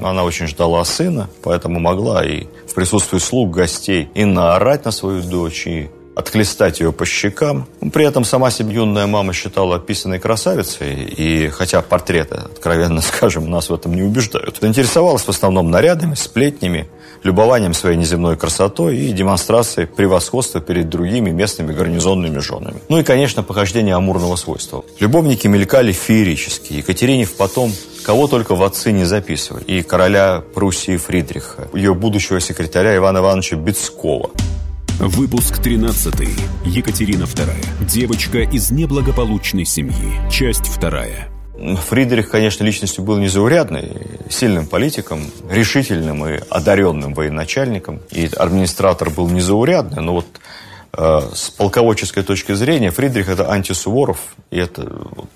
она 0.04 0.24
очень 0.24 0.48
ждала 0.48 0.84
сына, 0.84 1.30
поэтому 1.42 1.80
могла 1.80 2.26
и 2.26 2.48
в 2.68 2.74
присутствии 2.74 3.20
слуг, 3.20 3.52
гостей 3.52 4.10
и 4.14 4.26
наорать 4.26 4.84
на 4.84 4.92
свою 4.92 5.22
дочь, 5.22 5.68
и 5.68 5.90
отхлестать 6.18 6.80
ее 6.80 6.92
по 6.92 7.06
щекам. 7.06 7.68
При 7.94 8.06
этом 8.06 8.24
сама 8.24 8.50
себе 8.50 8.74
юная 8.74 9.06
мама 9.06 9.34
считала 9.34 9.76
описанной 9.76 10.20
красавицей, 10.20 11.04
и 11.04 11.50
хотя 11.50 11.82
портреты, 11.82 12.36
откровенно 12.36 13.02
скажем, 13.12 13.50
нас 13.50 13.70
в 13.70 13.74
этом 13.74 13.94
не 13.94 14.02
убеждают, 14.02 14.64
интересовалась 14.64 15.24
в 15.24 15.30
основном 15.30 15.70
нарядами, 15.70 16.16
сплетнями, 16.16 16.88
любованием 17.24 17.74
своей 17.74 17.98
неземной 17.98 18.36
красотой 18.36 18.98
и 18.98 19.12
демонстрацией 19.12 19.88
превосходства 19.88 20.60
перед 20.60 20.90
другими 20.90 21.30
местными 21.30 21.74
гарнизонными 21.74 22.40
женами. 22.40 22.82
Ну 22.90 23.00
и, 23.00 23.04
конечно, 23.04 23.44
похождение 23.44 23.96
амурного 23.96 24.36
свойства. 24.36 24.84
Любовники 25.00 25.48
мелькали 25.48 25.92
феерически. 25.92 26.74
Екатерине 26.74 27.28
потом 27.38 27.72
кого 28.04 28.28
только 28.28 28.56
в 28.56 28.64
отцы 28.64 28.92
не 28.92 29.06
записывали. 29.06 29.64
И 29.66 29.84
короля 29.84 30.44
Пруссии 30.54 30.98
Фридриха, 30.98 31.68
ее 31.74 31.94
будущего 31.94 32.40
секретаря 32.40 32.96
Ивана 32.96 33.20
Ивановича 33.20 33.58
Бецкова. 33.58 34.32
Выпуск 35.00 35.60
13. 35.60 36.16
Екатерина 36.66 37.26
II. 37.26 37.86
Девочка 37.86 38.40
из 38.40 38.72
неблагополучной 38.72 39.64
семьи. 39.64 40.20
Часть 40.32 40.80
2. 40.80 41.76
Фридрих, 41.88 42.32
конечно, 42.32 42.64
личностью 42.64 43.04
был 43.04 43.20
незаурядной, 43.20 43.92
сильным 44.28 44.66
политиком, 44.66 45.22
решительным 45.52 46.26
и 46.26 46.40
одаренным 46.50 47.14
военачальником. 47.14 48.02
И 48.10 48.26
администратор 48.26 49.12
был 49.12 49.30
незаурядный, 49.30 50.02
но 50.02 50.14
вот 50.14 50.26
э, 50.94 51.20
с 51.32 51.52
полководческой 51.52 52.24
точки 52.24 52.54
зрения 52.54 52.90
Фридрих 52.90 53.30
это 53.30 53.52
антисуворов, 53.52 54.18
и 54.50 54.58
это 54.58 54.82
вот, 55.12 55.30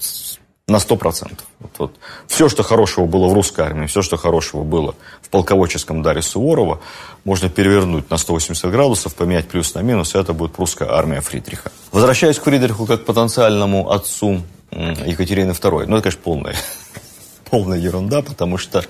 на 0.68 0.80
сто 0.80 0.96
процентов. 0.96 1.46
Вот, 1.60 1.72
вот. 1.78 1.96
Все, 2.28 2.50
что 2.50 2.64
хорошего 2.64 3.06
было 3.06 3.28
в 3.28 3.34
русской 3.34 3.62
армии, 3.62 3.88
все, 3.88 4.02
что 4.02 4.18
хорошего 4.18 4.64
было 4.64 4.96
в 5.22 5.30
полководческом 5.30 6.02
даре 6.02 6.22
Суворова, 6.22 6.80
можно 7.24 7.50
перевернуть 7.50 8.10
на 8.10 8.18
180 8.18 8.72
градусов, 8.72 9.16
поменять 9.16 9.48
плюс 9.48 9.74
на 9.74 9.80
минус, 9.80 10.16
и 10.16 10.18
это 10.18 10.34
будет 10.34 10.54
прусская 10.54 10.90
армия 10.90 11.22
Фридриха. 11.22 11.72
Возвращаясь 11.92 12.40
к 12.40 12.44
Фридриху 12.44 12.86
как 12.86 13.06
потенциальному 13.06 13.92
отцу 13.92 14.42
Екатерины 14.72 15.52
II, 15.52 15.86
ну, 15.88 15.98
это, 15.98 16.04
конечно, 16.04 16.22
полная, 16.24 16.56
полная 17.50 17.78
ерунда, 17.78 18.22
потому 18.22 18.58
что 18.58 18.86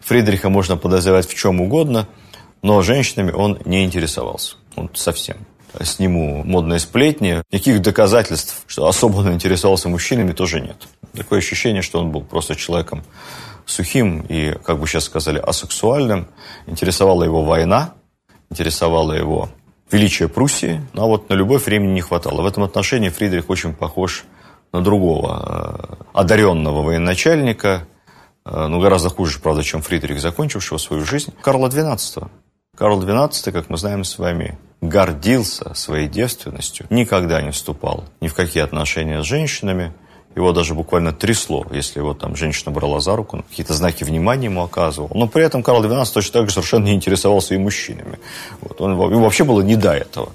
Фридриха 0.00 0.48
можно 0.48 0.76
подозревать 0.76 1.28
в 1.28 1.34
чем 1.34 1.60
угодно, 1.60 2.08
но 2.62 2.82
женщинами 2.82 3.30
он 3.30 3.58
не 3.64 3.84
интересовался. 3.84 4.56
Он 4.74 4.90
совсем 4.94 5.36
сниму 5.82 6.44
модные 6.44 6.78
сплетни. 6.78 7.42
Никаких 7.50 7.82
доказательств, 7.82 8.62
что 8.66 8.86
особо 8.86 9.18
он 9.18 9.32
интересовался 9.32 9.88
мужчинами, 9.88 10.32
тоже 10.32 10.60
нет. 10.60 10.76
Такое 11.14 11.38
ощущение, 11.38 11.82
что 11.82 12.00
он 12.00 12.10
был 12.10 12.22
просто 12.22 12.54
человеком 12.54 13.02
сухим 13.66 14.24
и, 14.28 14.52
как 14.64 14.78
бы 14.78 14.86
сейчас 14.86 15.04
сказали, 15.04 15.38
асексуальным. 15.38 16.28
Интересовала 16.66 17.24
его 17.24 17.42
война, 17.42 17.94
интересовала 18.50 19.12
его 19.12 19.48
величие 19.90 20.28
Пруссии, 20.28 20.80
но 20.92 21.08
вот 21.08 21.28
на 21.28 21.34
любовь 21.34 21.66
времени 21.66 21.92
не 21.92 22.00
хватало. 22.00 22.42
В 22.42 22.46
этом 22.46 22.62
отношении 22.62 23.08
Фридрих 23.08 23.48
очень 23.48 23.74
похож 23.74 24.24
на 24.72 24.80
другого 24.82 25.98
э, 26.00 26.04
одаренного 26.12 26.82
военачальника, 26.82 27.86
э, 28.44 28.66
ну, 28.66 28.80
гораздо 28.80 29.08
хуже, 29.08 29.38
правда, 29.40 29.62
чем 29.62 29.82
Фридрих, 29.82 30.20
закончившего 30.20 30.78
свою 30.78 31.04
жизнь, 31.04 31.32
Карла 31.42 31.68
XII. 31.68 32.28
Карл 32.76 33.02
XII, 33.02 33.52
как 33.52 33.70
мы 33.70 33.78
знаем 33.78 34.04
с 34.04 34.18
вами, 34.18 34.58
гордился 34.80 35.74
своей 35.74 36.08
девственностью, 36.08 36.86
никогда 36.90 37.40
не 37.40 37.52
вступал 37.52 38.04
ни 38.20 38.28
в 38.28 38.34
какие 38.34 38.62
отношения 38.62 39.22
с 39.22 39.26
женщинами, 39.26 39.92
его 40.34 40.52
даже 40.52 40.74
буквально 40.74 41.12
трясло, 41.12 41.66
если 41.70 42.00
его 42.00 42.14
там 42.14 42.36
женщина 42.36 42.72
брала 42.72 43.00
за 43.00 43.14
руку, 43.16 43.44
какие-то 43.48 43.74
знаки 43.74 44.04
внимания 44.04 44.46
ему 44.46 44.62
оказывал. 44.62 45.10
Но 45.14 45.28
при 45.28 45.44
этом 45.44 45.62
Карл 45.62 45.84
XII 45.84 46.12
точно 46.12 46.32
так 46.32 46.48
же 46.48 46.54
совершенно 46.54 46.84
не 46.84 46.94
интересовался 46.94 47.54
и 47.54 47.58
мужчинами. 47.58 48.18
Вот. 48.60 48.80
Он, 48.80 48.92
ему 48.92 49.20
вообще 49.20 49.44
было 49.44 49.60
не 49.60 49.76
до 49.76 49.92
этого. 49.92 50.30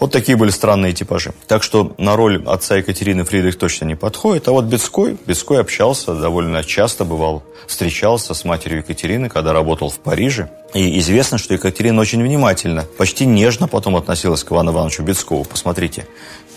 Вот 0.00 0.12
такие 0.12 0.36
были 0.36 0.50
странные 0.50 0.92
типажи. 0.92 1.32
Так 1.48 1.62
что 1.62 1.94
на 1.98 2.16
роль 2.16 2.42
отца 2.46 2.76
Екатерины 2.76 3.24
Фридрих 3.24 3.58
точно 3.58 3.84
не 3.86 3.94
подходит. 3.94 4.48
А 4.48 4.52
вот 4.52 4.64
Бецкой, 4.64 5.16
Бецкой 5.26 5.60
общался 5.60 6.14
довольно 6.14 6.62
часто, 6.64 7.04
бывал, 7.04 7.42
встречался 7.66 8.34
с 8.34 8.44
матерью 8.44 8.78
Екатерины, 8.78 9.28
когда 9.28 9.52
работал 9.52 9.90
в 9.90 9.98
Париже. 9.98 10.50
И 10.74 10.98
известно, 11.00 11.36
что 11.36 11.54
Екатерина 11.54 12.00
очень 12.00 12.22
внимательно, 12.22 12.84
почти 12.96 13.26
нежно 13.26 13.68
потом 13.68 13.96
относилась 13.96 14.44
к 14.44 14.52
Ивану 14.52 14.72
Ивановичу 14.72 15.02
Бецкову. 15.02 15.44
Посмотрите 15.44 16.06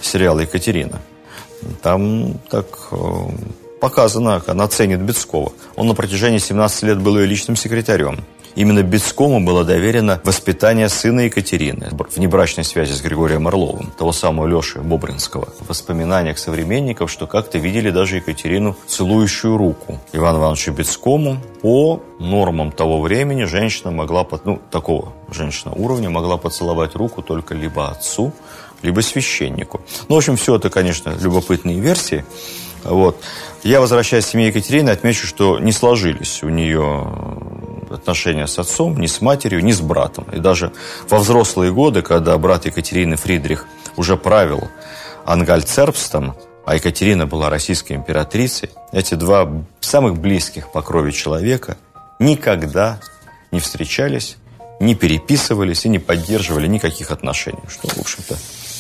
сериал 0.02 0.40
«Екатерина». 0.40 1.02
Там 1.82 2.40
так 2.50 2.66
э, 2.92 2.98
показано, 3.80 4.40
как 4.40 4.50
она 4.50 4.68
ценит 4.68 5.02
Бецкова. 5.02 5.52
Он 5.76 5.88
на 5.88 5.94
протяжении 5.94 6.40
17 6.40 6.84
лет 6.84 7.00
был 7.00 7.18
ее 7.18 7.26
личным 7.26 7.56
секретарем. 7.56 8.24
Именно 8.56 8.84
Бецкому 8.84 9.42
было 9.42 9.66
доверено 9.66 10.22
воспитание 10.24 10.88
сына 10.88 11.22
Екатерины 11.22 11.90
в 11.92 12.18
небрачной 12.18 12.64
связи 12.64 12.94
с 12.94 13.02
Григорием 13.02 13.50
Орловым, 13.50 13.92
того 13.98 14.14
самого 14.14 14.48
Леши 14.48 14.80
Бобринского. 14.80 15.50
В 15.60 15.68
воспоминаниях 15.68 16.38
современников, 16.38 17.12
что 17.12 17.28
как-то 17.28 17.58
видели 17.58 17.90
даже 17.90 18.16
Екатерину 18.18 18.78
целующую 18.88 19.58
руку 19.58 20.00
Ивану 20.14 20.40
Ивановичу 20.40 20.72
Бецкому. 20.72 21.38
По 21.62 22.02
нормам 22.20 22.72
того 22.72 23.02
времени 23.02 23.44
женщина 23.44 23.92
могла, 23.92 24.26
ну, 24.46 24.62
такого 24.72 25.12
женщина 25.32 25.74
уровня 25.74 26.10
могла 26.10 26.38
поцеловать 26.38 26.96
руку 26.96 27.22
только 27.22 27.56
либо 27.56 27.90
отцу, 27.90 28.32
либо 28.86 29.02
священнику. 29.02 29.82
Ну, 30.08 30.16
в 30.16 30.18
общем, 30.18 30.38
все 30.38 30.56
это, 30.56 30.70
конечно, 30.70 31.16
любопытные 31.20 31.80
версии. 31.80 32.24
Вот. 32.84 33.20
Я, 33.64 33.82
возвращаясь 33.82 34.26
к 34.26 34.30
семье 34.30 34.48
Екатерины, 34.48 34.92
отмечу, 34.92 35.26
что 35.26 35.60
не 35.60 35.72
сложились 35.72 36.44
у 36.44 36.50
нее 36.50 37.08
отношения 37.90 38.48
с 38.48 38.60
отцом, 38.60 39.00
ни 39.00 39.08
с 39.08 39.22
матерью, 39.22 39.64
ни 39.64 39.72
с 39.72 39.82
братом. 39.82 40.26
И 40.32 40.40
даже 40.40 40.72
во 41.10 41.18
взрослые 41.18 41.72
годы, 41.72 42.02
когда 42.04 42.38
брат 42.38 42.66
Екатерины 42.66 43.16
Фридрих 43.16 43.66
уже 43.98 44.18
правил 44.18 44.70
Ангальцербстом, 45.26 46.36
а 46.66 46.76
Екатерина 46.76 47.26
была 47.26 47.50
российской 47.50 47.94
императрицей, 47.94 48.70
эти 48.92 49.16
два 49.16 49.52
самых 49.80 50.18
близких 50.18 50.72
по 50.72 50.82
крови 50.82 51.12
человека 51.12 51.78
никогда 52.20 53.00
не 53.52 53.60
встречались, 53.60 54.38
не 54.80 54.96
переписывались 54.96 55.86
и 55.86 55.90
не 55.90 56.00
поддерживали 56.00 56.68
никаких 56.68 57.12
отношений, 57.12 57.64
что, 57.68 57.88
в 57.88 57.98
общем-то, 58.00 58.38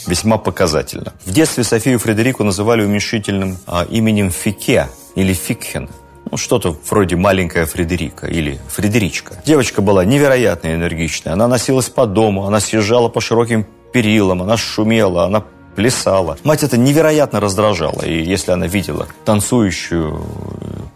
весьма 0.07 0.37
показательно. 0.37 1.13
В 1.25 1.31
детстве 1.31 1.63
Софию 1.63 1.99
Фредерику 1.99 2.43
называли 2.43 2.83
уменьшительным 2.83 3.57
а, 3.65 3.85
именем 3.89 4.31
Фике 4.31 4.87
или 5.15 5.33
Фикхен. 5.33 5.89
Ну, 6.31 6.37
что-то 6.37 6.75
вроде 6.89 7.15
маленькая 7.15 7.65
Фредерика 7.65 8.27
или 8.27 8.59
Фредеричка. 8.69 9.35
Девочка 9.45 9.81
была 9.81 10.03
невероятно 10.05 10.73
энергичная. 10.73 11.33
Она 11.33 11.47
носилась 11.47 11.89
по 11.89 12.05
дому, 12.07 12.45
она 12.45 12.59
съезжала 12.59 13.09
по 13.09 13.21
широким 13.21 13.65
перилам, 13.93 14.41
она 14.41 14.57
шумела, 14.57 15.25
она 15.25 15.43
плясала. 15.75 16.37
Мать 16.43 16.63
это 16.63 16.77
невероятно 16.77 17.39
раздражала. 17.39 18.01
И 18.01 18.23
если 18.23 18.51
она 18.51 18.67
видела 18.67 19.07
танцующую, 19.23 20.25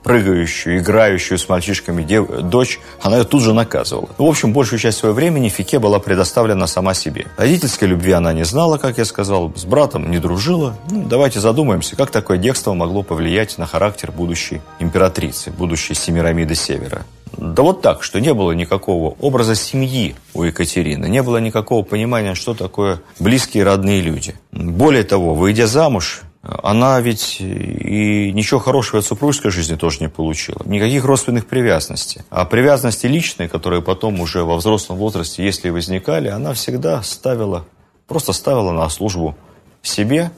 прыгающую, 0.04 0.80
играющую 0.80 1.38
с 1.38 1.50
мальчишками 1.50 2.04
дев... 2.04 2.28
дочь, 2.42 2.80
она 3.02 3.18
ее 3.18 3.24
тут 3.24 3.44
же 3.44 3.54
наказывала. 3.54 4.10
В 4.18 4.24
общем, 4.24 4.54
большую 4.54 4.80
часть 4.80 5.00
своего 5.00 5.16
времени 5.16 5.50
Фике 5.50 5.80
была 5.80 6.00
предоставлена 6.00 6.68
сама 6.68 6.94
себе. 6.94 7.28
Родительской 7.38 7.88
любви 7.88 8.12
она 8.12 8.34
не 8.34 8.44
знала, 8.46 8.78
как 8.78 8.98
я 8.98 9.06
сказал, 9.06 9.52
с 9.56 9.66
братом 9.66 10.10
не 10.10 10.20
дружила. 10.20 10.78
Ну, 10.90 11.04
давайте 11.04 11.40
задумаемся, 11.40 11.96
как 11.96 12.12
такое 12.12 12.38
детство 12.38 12.74
могло 12.74 13.04
повлиять 13.04 13.58
на 13.58 13.66
характер 13.66 14.12
будущей 14.12 14.62
императрицы, 14.80 15.52
будущей 15.52 15.94
Семирамиды 15.94 16.56
Севера. 16.56 17.04
Да 17.38 17.64
вот 17.64 17.82
так, 17.82 18.04
что 18.04 18.20
не 18.20 18.34
было 18.34 18.52
никакого 18.52 19.16
образа 19.20 19.56
семьи 19.56 20.16
у 20.34 20.44
Екатерины, 20.44 21.08
не 21.08 21.24
было 21.24 21.38
никакого 21.38 21.84
понимания, 21.84 22.36
что 22.36 22.54
такое 22.54 23.02
близкие 23.20 23.64
родные 23.64 24.02
люди. 24.02 24.36
Более 24.52 25.04
того, 25.04 25.36
выйдя 25.36 25.68
замуж, 25.68 26.24
она 26.42 27.00
ведь 27.02 27.38
и 27.42 28.32
ничего 28.32 28.60
хорошего 28.60 29.00
от 29.00 29.06
супружеской 29.06 29.52
жизни 29.52 29.76
тоже 29.76 30.00
не 30.00 30.08
получила. 30.08 30.62
Никаких 30.66 31.04
родственных 31.04 31.48
привязанностей. 31.48 32.22
А 32.30 32.46
привязанности 32.46 33.08
личные, 33.08 33.50
которые 33.50 33.82
потом 33.82 34.22
уже 34.22 34.44
во 34.44 34.56
взрослом 34.56 34.98
возрасте, 34.98 35.44
если 35.44 35.70
возникали, 35.70 36.30
она 36.30 36.54
всегда 36.54 37.04
ставила, 37.04 37.66
просто 38.08 38.32
ставила 38.32 38.72
на 38.72 38.88
службу 38.90 39.36
себе 39.82 40.32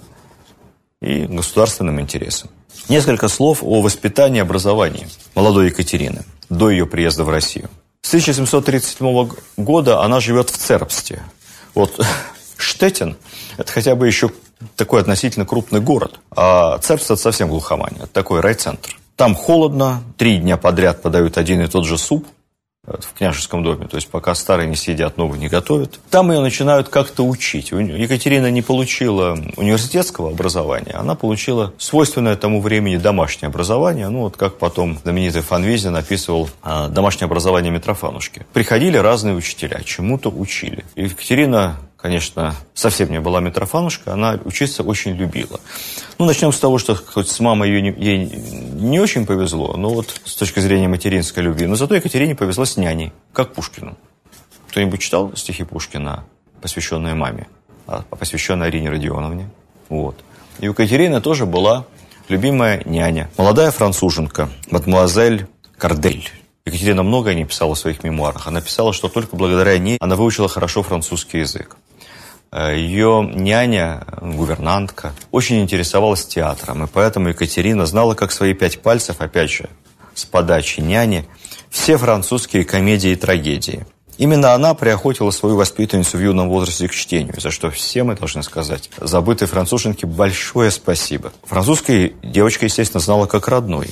и 1.01 1.25
государственным 1.25 2.01
интересам. 2.01 2.49
Несколько 2.89 3.27
слов 3.27 3.59
о 3.61 3.81
воспитании 3.81 4.39
и 4.39 4.41
образовании 4.41 5.07
молодой 5.35 5.67
Екатерины 5.67 6.23
до 6.49 6.71
ее 6.71 6.87
приезда 6.87 7.23
в 7.23 7.29
Россию. 7.29 7.69
С 8.01 8.09
1737 8.09 9.29
года 9.57 10.01
она 10.01 10.19
живет 10.19 10.49
в 10.49 10.57
Цербсте. 10.57 11.21
Вот 11.75 12.03
Штетин– 12.57 13.17
это 13.57 13.71
хотя 13.71 13.95
бы 13.95 14.07
еще 14.07 14.31
такой 14.75 15.01
относительно 15.01 15.45
крупный 15.45 15.81
город. 15.81 16.19
А 16.35 16.77
Цербст– 16.79 17.05
это 17.11 17.21
совсем 17.21 17.49
глухомания. 17.49 18.07
Такой 18.13 18.41
райцентр. 18.41 18.97
Там 19.15 19.35
холодно, 19.35 20.03
три 20.17 20.37
дня 20.37 20.57
подряд 20.57 21.01
подают 21.01 21.37
один 21.37 21.61
и 21.61 21.67
тот 21.67 21.85
же 21.85 21.97
суп– 21.97 22.25
в 22.83 23.13
княжеском 23.15 23.63
доме, 23.63 23.87
то 23.87 23.95
есть 23.95 24.07
пока 24.07 24.33
старые 24.33 24.67
не 24.67 24.75
съедят, 24.75 25.15
новые 25.15 25.39
не 25.39 25.49
готовят. 25.49 25.99
Там 26.09 26.31
ее 26.31 26.39
начинают 26.39 26.89
как-то 26.89 27.23
учить. 27.23 27.71
Екатерина 27.71 28.49
не 28.49 28.63
получила 28.63 29.37
университетского 29.55 30.31
образования, 30.31 30.93
она 30.93 31.13
получила 31.13 31.73
свойственное 31.77 32.35
тому 32.35 32.59
времени 32.59 32.97
домашнее 32.97 33.49
образование, 33.49 34.09
ну 34.09 34.21
вот 34.21 34.35
как 34.35 34.57
потом 34.57 34.97
знаменитый 35.03 35.43
Фанвизин 35.43 35.95
описывал 35.95 36.49
а, 36.63 36.87
домашнее 36.87 37.25
образование 37.25 37.71
Митрофанушки. 37.71 38.47
Приходили 38.51 38.97
разные 38.97 39.35
учителя, 39.35 39.81
чему-то 39.83 40.29
учили. 40.29 40.83
Екатерина 40.95 41.77
конечно, 42.01 42.55
совсем 42.73 43.11
не 43.11 43.19
была 43.19 43.39
Митрофанушка, 43.39 44.13
она 44.13 44.39
учиться 44.43 44.83
очень 44.83 45.11
любила. 45.13 45.59
Ну, 46.17 46.25
начнем 46.25 46.51
с 46.51 46.59
того, 46.59 46.77
что 46.77 46.95
хоть 46.95 47.29
с 47.29 47.39
мамой 47.39 47.69
ее 47.69 47.81
не, 47.81 47.91
ей 47.91 48.25
не 48.25 48.99
очень 48.99 49.25
повезло, 49.25 49.75
но 49.77 49.89
вот 49.89 50.19
с 50.25 50.35
точки 50.35 50.59
зрения 50.59 50.87
материнской 50.87 51.43
любви. 51.43 51.67
Но 51.67 51.75
зато 51.75 51.95
Екатерине 51.95 52.35
повезло 52.35 52.65
с 52.65 52.77
няней, 52.77 53.13
как 53.33 53.53
Пушкину. 53.53 53.97
Кто-нибудь 54.69 55.01
читал 55.01 55.35
стихи 55.35 55.63
Пушкина, 55.63 56.23
посвященные 56.61 57.13
маме, 57.13 57.47
а 57.87 58.03
посвященные 58.09 58.67
Арине 58.67 58.89
Родионовне? 58.89 59.49
Вот. 59.89 60.15
И 60.59 60.67
у 60.67 60.71
Екатерины 60.71 61.21
тоже 61.21 61.45
была 61.45 61.85
любимая 62.29 62.81
няня, 62.85 63.29
молодая 63.37 63.71
француженка, 63.71 64.49
мадемуазель 64.69 65.47
Кардель. 65.77 66.29
Екатерина 66.65 67.01
многое 67.01 67.33
не 67.33 67.45
писала 67.45 67.73
в 67.73 67.79
своих 67.79 68.03
мемуарах. 68.03 68.47
Она 68.47 68.61
писала, 68.61 68.93
что 68.93 69.09
только 69.09 69.35
благодаря 69.35 69.77
ней 69.79 69.97
она 69.99 70.15
выучила 70.15 70.47
хорошо 70.47 70.83
французский 70.83 71.39
язык. 71.39 71.75
Ее 72.53 73.29
няня, 73.33 74.05
гувернантка, 74.19 75.13
очень 75.31 75.61
интересовалась 75.61 76.25
театром, 76.25 76.83
и 76.83 76.87
поэтому 76.87 77.29
Екатерина 77.29 77.85
знала, 77.85 78.13
как 78.13 78.33
свои 78.33 78.53
пять 78.53 78.81
пальцев, 78.81 79.17
опять 79.19 79.49
же, 79.49 79.69
с 80.15 80.25
подачи 80.25 80.81
няни, 80.81 81.25
все 81.69 81.95
французские 81.95 82.65
комедии 82.65 83.11
и 83.11 83.15
трагедии. 83.15 83.85
Именно 84.17 84.53
она 84.53 84.73
приохотила 84.73 85.31
свою 85.31 85.55
воспитанницу 85.55 86.17
в 86.17 86.21
юном 86.21 86.49
возрасте 86.49 86.89
к 86.89 86.91
чтению, 86.91 87.39
за 87.39 87.51
что 87.51 87.71
все 87.71 88.03
мы 88.03 88.15
должны 88.15 88.43
сказать 88.43 88.89
забытой 88.97 89.47
француженке 89.47 90.05
большое 90.05 90.71
спасибо. 90.71 91.31
Французская 91.45 92.11
девочка, 92.21 92.65
естественно, 92.65 92.99
знала 92.99 93.27
как 93.27 93.47
родной. 93.47 93.87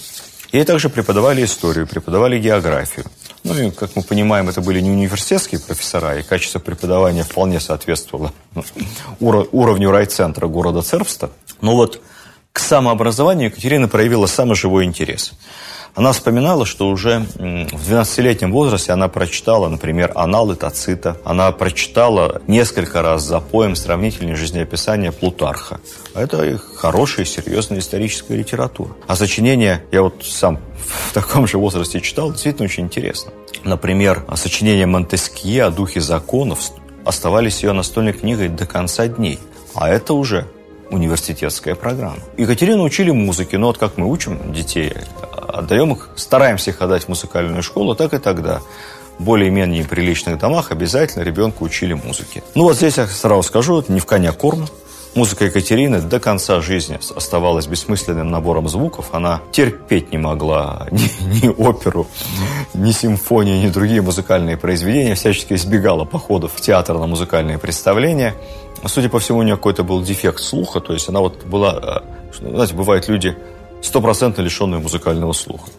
Ей 0.51 0.65
также 0.65 0.89
преподавали 0.89 1.45
историю, 1.45 1.87
преподавали 1.87 2.37
географию. 2.37 3.05
Ну 3.43 3.57
и, 3.57 3.71
как 3.71 3.95
мы 3.95 4.03
понимаем, 4.03 4.49
это 4.49 4.61
были 4.61 4.81
не 4.81 4.91
университетские 4.91 5.61
профессора, 5.61 6.19
и 6.19 6.23
качество 6.23 6.59
преподавания 6.59 7.23
вполне 7.23 7.59
соответствовало 7.59 8.33
ну, 8.53 8.63
уровню 9.51 9.91
райцентра 9.91 10.47
города 10.47 10.81
Цербста. 10.81 11.31
Но 11.61 11.75
вот 11.75 12.01
к 12.51 12.59
самообразованию 12.59 13.49
Екатерина 13.49 13.87
проявила 13.87 14.25
самый 14.25 14.55
живой 14.55 14.85
интерес– 14.85 15.33
она 15.95 16.11
вспоминала, 16.11 16.65
что 16.65 16.89
уже 16.89 17.25
в 17.35 17.91
12-летнем 17.91 18.51
возрасте 18.51 18.91
она 18.91 19.07
прочитала, 19.07 19.67
например, 19.67 20.11
«Аналы 20.15 20.55
Тацита». 20.55 21.17
Она 21.23 21.51
прочитала 21.51 22.41
несколько 22.47 23.01
раз 23.01 23.23
за 23.23 23.39
поем 23.39 23.75
сравнительное 23.75 24.35
жизнеописание 24.35 25.11
Плутарха. 25.11 25.79
Это 26.13 26.57
хорошая, 26.57 27.25
серьезная 27.25 27.79
историческая 27.79 28.35
литература. 28.35 28.91
А 29.07 29.15
сочинение, 29.15 29.83
я 29.91 30.01
вот 30.01 30.23
сам 30.23 30.59
в 31.09 31.13
таком 31.13 31.47
же 31.47 31.57
возрасте 31.57 32.01
читал, 32.01 32.31
действительно 32.31 32.65
очень 32.65 32.83
интересно. 32.83 33.31
Например, 33.63 34.25
сочинение 34.35 34.85
Монтескье 34.85 35.65
о 35.65 35.71
духе 35.71 36.01
законов 36.01 36.71
оставались 37.03 37.63
ее 37.63 37.73
настольной 37.73 38.13
книгой 38.13 38.49
до 38.49 38.65
конца 38.65 39.07
дней. 39.07 39.39
А 39.75 39.89
это 39.89 40.13
уже 40.13 40.47
университетская 40.89 41.75
программа. 41.75 42.19
Екатерину 42.37 42.83
учили 42.83 43.11
музыке, 43.11 43.57
но 43.57 43.67
вот 43.67 43.77
как 43.77 43.97
мы 43.97 44.09
учим 44.09 44.53
детей, 44.53 44.93
отдаем 45.59 45.93
их, 45.93 46.09
стараемся 46.15 46.71
их 46.71 46.81
отдать 46.81 47.03
в 47.03 47.09
музыкальную 47.09 47.63
школу, 47.63 47.95
так 47.95 48.13
и 48.13 48.17
тогда 48.17 48.61
в 49.19 49.23
более-менее 49.23 49.83
приличных 49.83 50.39
домах 50.39 50.71
обязательно 50.71 51.23
ребенку 51.23 51.65
учили 51.65 51.93
музыке. 51.93 52.41
Ну 52.55 52.63
вот 52.63 52.77
здесь 52.77 52.97
я 52.97 53.05
сразу 53.07 53.43
скажу, 53.43 53.79
это 53.79 53.91
не 53.91 53.99
в 53.99 54.05
коня 54.05 54.31
корм. 54.31 54.65
Музыка 55.15 55.45
Екатерины 55.45 56.01
до 56.01 56.19
конца 56.19 56.61
жизни 56.61 56.99
оставалась 57.15 57.65
бессмысленным 57.65 58.29
набором 58.29 58.69
звуков. 58.69 59.07
Она 59.11 59.41
терпеть 59.51 60.11
не 60.11 60.19
могла 60.19 60.87
ни, 60.91 61.43
ни 61.43 61.47
оперу, 61.49 62.07
ни 62.75 62.91
симфонии, 62.91 63.65
ни 63.65 63.69
другие 63.69 64.01
музыкальные 64.01 64.55
произведения. 64.55 65.15
Всячески 65.15 65.53
избегала 65.53 66.05
походов 66.05 66.53
в 66.55 66.61
театр 66.61 66.97
на 66.97 67.07
музыкальные 67.07 67.57
представления. 67.57 68.35
Судя 68.85 69.09
по 69.09 69.19
всему, 69.19 69.39
у 69.39 69.43
нее 69.43 69.55
какой-то 69.55 69.83
был 69.83 70.01
дефект 70.03 70.39
слуха. 70.39 70.79
То 70.79 70.93
есть 70.93 71.09
она 71.09 71.21
вот 71.21 71.43
была... 71.43 72.03
Э, 72.41 72.49
знаете, 72.51 72.75
бывают 72.75 73.09
люди 73.09 73.35
стопроцентно 73.81 74.41
лишенные 74.41 74.79
музыкального 74.79 75.33
слуха. 75.33 75.69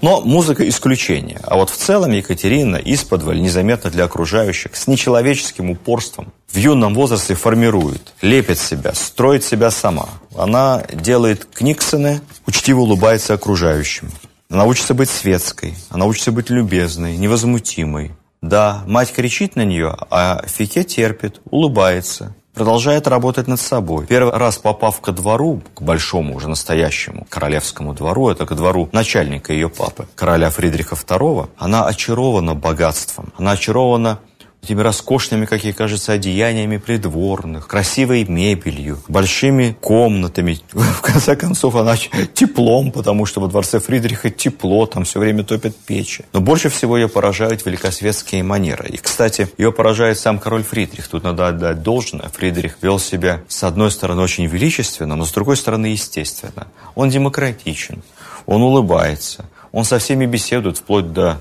Но 0.00 0.20
музыка 0.20 0.68
исключение. 0.68 1.40
А 1.44 1.56
вот 1.56 1.70
в 1.70 1.76
целом 1.76 2.12
Екатерина 2.12 2.76
исподволь, 2.76 3.40
незаметно 3.40 3.90
для 3.90 4.04
окружающих, 4.04 4.76
с 4.76 4.86
нечеловеческим 4.86 5.70
упорством 5.70 6.32
в 6.48 6.56
юном 6.56 6.94
возрасте 6.94 7.34
формирует, 7.34 8.12
лепит 8.20 8.58
себя, 8.58 8.92
строит 8.94 9.44
себя 9.44 9.70
сама. 9.70 10.08
Она 10.36 10.84
делает 10.92 11.46
книксоны, 11.46 12.20
учтиво 12.46 12.80
улыбается 12.80 13.34
окружающим. 13.34 14.10
Она 14.50 14.64
учится 14.66 14.92
быть 14.92 15.08
светской, 15.08 15.74
она 15.88 16.04
учится 16.04 16.30
быть 16.30 16.50
любезной, 16.50 17.16
невозмутимой. 17.16 18.12
Да, 18.42 18.82
мать 18.86 19.12
кричит 19.12 19.56
на 19.56 19.64
нее, 19.64 19.96
а 20.10 20.44
Фике 20.46 20.84
терпит, 20.84 21.40
улыбается, 21.50 22.34
продолжает 22.54 23.06
работать 23.06 23.48
над 23.48 23.60
собой. 23.60 24.06
Первый 24.06 24.34
раз 24.34 24.58
попав 24.58 25.00
ко 25.00 25.12
двору, 25.12 25.62
к 25.74 25.82
большому 25.82 26.36
уже 26.36 26.48
настоящему 26.48 27.26
королевскому 27.28 27.94
двору, 27.94 28.30
это 28.30 28.46
к 28.46 28.54
двору 28.54 28.88
начальника 28.92 29.52
ее 29.52 29.68
папы, 29.68 30.06
короля 30.14 30.50
Фридриха 30.50 30.94
II, 30.94 31.48
она 31.58 31.86
очарована 31.86 32.54
богатством, 32.54 33.32
она 33.38 33.52
очарована 33.52 34.18
этими 34.62 34.80
роскошными, 34.80 35.44
как 35.44 35.64
ей 35.64 35.72
кажется, 35.72 36.12
одеяниями 36.12 36.76
придворных, 36.76 37.66
красивой 37.66 38.24
мебелью, 38.24 39.00
большими 39.08 39.76
комнатами. 39.80 40.60
В 40.72 41.00
конце 41.00 41.34
концов, 41.34 41.74
она 41.74 41.96
теплом, 42.32 42.92
потому 42.92 43.26
что 43.26 43.40
во 43.40 43.48
дворце 43.48 43.80
Фридриха 43.80 44.30
тепло, 44.30 44.86
там 44.86 45.02
все 45.02 45.18
время 45.18 45.42
топят 45.42 45.74
печи. 45.74 46.24
Но 46.32 46.40
больше 46.40 46.68
всего 46.68 46.96
ее 46.96 47.08
поражают 47.08 47.66
великосветские 47.66 48.44
манеры. 48.44 48.88
И, 48.88 48.98
кстати, 48.98 49.48
ее 49.58 49.72
поражает 49.72 50.20
сам 50.20 50.38
король 50.38 50.62
Фридрих. 50.62 51.08
Тут 51.08 51.24
надо 51.24 51.48
отдать 51.48 51.82
должное. 51.82 52.28
Фридрих 52.28 52.76
вел 52.82 53.00
себя, 53.00 53.42
с 53.48 53.64
одной 53.64 53.90
стороны, 53.90 54.22
очень 54.22 54.46
величественно, 54.46 55.16
но 55.16 55.24
с 55.24 55.32
другой 55.32 55.56
стороны, 55.56 55.86
естественно. 55.86 56.68
Он 56.94 57.10
демократичен, 57.10 58.04
он 58.46 58.62
улыбается, 58.62 59.44
он 59.72 59.84
со 59.84 59.98
всеми 59.98 60.24
беседует, 60.24 60.78
вплоть 60.78 61.12
до 61.12 61.40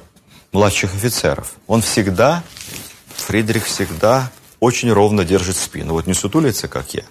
младших 0.51 0.95
офицеров. 0.95 1.53
Он 1.67 1.81
всегда 1.81 2.43
Фридрих 3.21 3.65
всегда 3.65 4.31
очень 4.59 4.91
ровно 4.91 5.25
держит 5.25 5.57
спину. 5.57 5.93
Вот 5.93 6.07
не 6.07 6.13
сутулится, 6.13 6.67
как 6.67 6.93
я. 6.93 7.03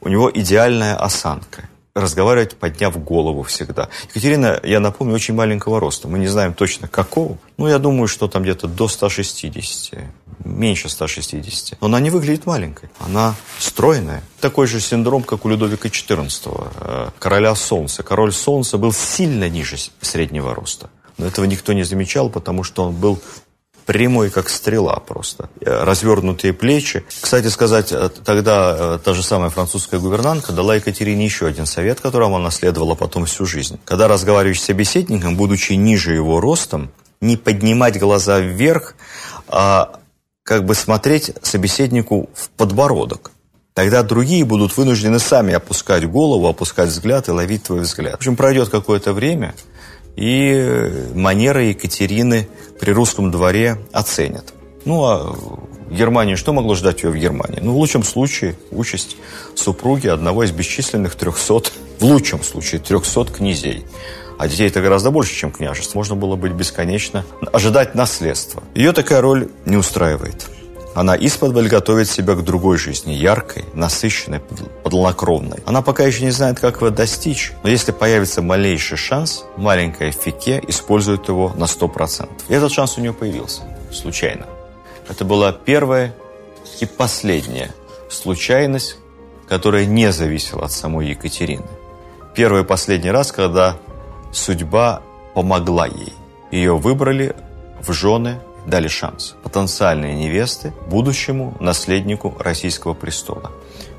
У 0.00 0.08
него 0.08 0.30
идеальная 0.32 0.96
осанка. 0.96 1.68
Разговаривать, 1.94 2.56
подняв 2.56 3.02
голову 3.02 3.42
всегда. 3.42 3.88
Екатерина, 4.10 4.60
я 4.62 4.78
напомню, 4.78 5.14
очень 5.14 5.34
маленького 5.34 5.80
роста. 5.80 6.06
Мы 6.06 6.20
не 6.20 6.28
знаем 6.28 6.54
точно 6.54 6.86
какого. 6.86 7.36
Ну, 7.58 7.66
я 7.68 7.78
думаю, 7.78 8.06
что 8.06 8.28
там 8.28 8.44
где-то 8.44 8.68
до 8.68 8.86
160. 8.86 9.98
Меньше 10.44 10.88
160. 10.88 11.80
Но 11.80 11.88
она 11.88 11.98
не 11.98 12.10
выглядит 12.10 12.46
маленькой. 12.46 12.90
Она 13.00 13.34
стройная. 13.58 14.22
Такой 14.40 14.68
же 14.68 14.80
синдром, 14.80 15.24
как 15.24 15.44
у 15.44 15.48
Людовика 15.48 15.88
XIV, 15.88 16.72
э, 16.80 17.10
короля 17.18 17.56
Солнца. 17.56 18.04
Король 18.04 18.32
Солнца 18.32 18.78
был 18.78 18.92
сильно 18.92 19.48
ниже 19.48 19.76
среднего 20.00 20.54
роста. 20.54 20.90
Но 21.18 21.26
этого 21.26 21.44
никто 21.44 21.72
не 21.72 21.82
замечал, 21.82 22.30
потому 22.30 22.62
что 22.62 22.84
он 22.84 22.94
был 22.94 23.20
прямой, 23.86 24.30
как 24.30 24.48
стрела 24.48 24.96
просто. 24.96 25.48
Э, 25.60 25.84
развернутые 25.84 26.52
плечи. 26.52 27.04
Кстати 27.20 27.48
сказать, 27.48 27.92
э, 27.92 28.10
тогда 28.24 28.76
э, 28.78 28.98
та 29.04 29.14
же 29.14 29.22
самая 29.22 29.50
французская 29.50 29.98
гувернантка 29.98 30.52
дала 30.52 30.76
Екатерине 30.76 31.24
еще 31.24 31.46
один 31.46 31.66
совет, 31.66 32.00
которому 32.00 32.36
она 32.36 32.50
следовала 32.50 32.94
потом 32.94 33.26
всю 33.26 33.46
жизнь. 33.46 33.78
Когда 33.84 34.08
разговариваешь 34.08 34.60
с 34.60 34.64
собеседником, 34.64 35.36
будучи 35.36 35.72
ниже 35.72 36.12
его 36.12 36.40
ростом, 36.40 36.90
не 37.20 37.36
поднимать 37.36 37.98
глаза 37.98 38.40
вверх, 38.40 38.94
а 39.48 40.00
как 40.42 40.64
бы 40.64 40.74
смотреть 40.74 41.32
собеседнику 41.42 42.30
в 42.34 42.50
подбородок. 42.50 43.30
Тогда 43.74 44.02
другие 44.02 44.44
будут 44.44 44.76
вынуждены 44.76 45.18
сами 45.18 45.54
опускать 45.54 46.08
голову, 46.08 46.48
опускать 46.48 46.88
взгляд 46.88 47.28
и 47.28 47.30
ловить 47.30 47.62
твой 47.64 47.80
взгляд. 47.80 48.14
В 48.14 48.16
общем, 48.16 48.36
пройдет 48.36 48.68
какое-то 48.68 49.12
время, 49.12 49.54
и 50.16 51.10
манеры 51.14 51.64
Екатерины 51.64 52.48
при 52.78 52.90
русском 52.92 53.30
дворе 53.30 53.78
оценят. 53.92 54.52
Ну, 54.84 55.04
а 55.04 55.36
Германии, 55.90 56.36
что 56.36 56.52
могло 56.52 56.74
ждать 56.74 57.02
ее 57.02 57.10
в 57.10 57.16
Германии? 57.16 57.58
Ну, 57.60 57.72
в 57.72 57.76
лучшем 57.76 58.04
случае, 58.04 58.56
участь 58.70 59.16
супруги 59.54 60.06
одного 60.06 60.44
из 60.44 60.52
бесчисленных 60.52 61.16
трехсот, 61.16 61.72
в 61.98 62.04
лучшем 62.04 62.42
случае, 62.42 62.80
трехсот 62.80 63.30
князей. 63.30 63.84
А 64.38 64.48
детей 64.48 64.68
это 64.68 64.80
гораздо 64.80 65.10
больше, 65.10 65.34
чем 65.34 65.52
княжество. 65.52 65.98
Можно 65.98 66.14
было 66.14 66.36
быть 66.36 66.52
бесконечно, 66.52 67.26
ожидать 67.52 67.94
наследства. 67.94 68.62
Ее 68.74 68.92
такая 68.92 69.20
роль 69.20 69.48
не 69.66 69.76
устраивает. 69.76 70.48
Она 70.94 71.16
исподволь 71.16 71.68
готовит 71.68 72.08
себя 72.08 72.34
к 72.34 72.42
другой 72.42 72.76
жизни, 72.76 73.12
яркой, 73.12 73.64
насыщенной, 73.74 74.40
подлокровной. 74.82 75.58
Она 75.64 75.82
пока 75.82 76.04
еще 76.04 76.24
не 76.24 76.30
знает, 76.30 76.58
как 76.58 76.76
его 76.76 76.90
достичь, 76.90 77.52
но 77.62 77.70
если 77.70 77.92
появится 77.92 78.42
малейший 78.42 78.98
шанс, 78.98 79.44
маленькая 79.56 80.10
Фике 80.10 80.62
использует 80.66 81.28
его 81.28 81.52
на 81.54 81.64
100%. 81.64 82.28
И 82.48 82.54
этот 82.54 82.72
шанс 82.72 82.98
у 82.98 83.00
нее 83.00 83.12
появился, 83.12 83.62
случайно. 83.92 84.46
Это 85.08 85.24
была 85.24 85.52
первая 85.52 86.14
и 86.80 86.86
последняя 86.86 87.70
случайность, 88.08 88.96
которая 89.48 89.86
не 89.86 90.10
зависела 90.12 90.64
от 90.64 90.72
самой 90.72 91.08
Екатерины. 91.08 91.66
Первый 92.34 92.62
и 92.62 92.64
последний 92.64 93.10
раз, 93.10 93.32
когда 93.32 93.76
судьба 94.32 95.02
помогла 95.34 95.86
ей. 95.86 96.14
Ее 96.50 96.76
выбрали 96.76 97.36
в 97.80 97.92
жены, 97.92 98.40
дали 98.70 98.88
шанс. 98.88 99.34
Потенциальные 99.42 100.14
невесты 100.14 100.72
будущему 100.88 101.56
наследнику 101.60 102.34
российского 102.38 102.94
престола. 102.94 103.52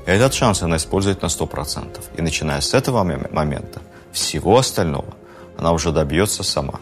Этот 0.06 0.34
шанс 0.34 0.62
она 0.62 0.76
использует 0.76 1.22
на 1.22 1.26
100%. 1.26 2.00
И 2.16 2.22
начиная 2.22 2.60
с 2.60 2.74
этого 2.74 3.04
момента, 3.04 3.80
всего 4.12 4.58
остального 4.58 5.14
она 5.56 5.72
уже 5.72 5.92
добьется 5.92 6.42
сама. 6.42 6.80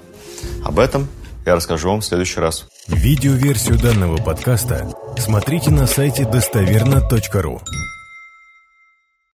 Об 0.64 0.78
этом 0.78 1.08
я 1.44 1.54
расскажу 1.54 1.90
вам 1.90 2.00
в 2.00 2.04
следующий 2.04 2.40
раз. 2.40 2.66
Видеоверсию 2.86 3.78
данного 3.78 4.16
подкаста 4.16 4.90
смотрите 5.18 5.70
на 5.70 5.86
сайте 5.86 6.24
достоверно.ру. 6.24 7.60